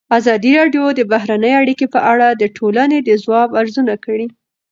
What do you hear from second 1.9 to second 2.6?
په اړه د